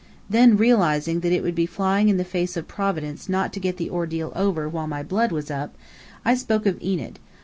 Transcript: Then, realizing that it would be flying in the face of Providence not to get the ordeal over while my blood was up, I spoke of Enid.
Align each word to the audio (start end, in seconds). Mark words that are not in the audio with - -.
Then, 0.27 0.57
realizing 0.57 1.19
that 1.19 1.31
it 1.31 1.43
would 1.43 1.53
be 1.53 1.67
flying 1.67 2.09
in 2.09 2.17
the 2.17 2.23
face 2.25 2.57
of 2.57 2.67
Providence 2.67 3.29
not 3.29 3.53
to 3.53 3.59
get 3.59 3.77
the 3.77 3.91
ordeal 3.91 4.33
over 4.35 4.67
while 4.67 4.87
my 4.87 5.03
blood 5.03 5.31
was 5.31 5.51
up, 5.51 5.75
I 6.25 6.33
spoke 6.33 6.65
of 6.65 6.81
Enid. 6.81 7.19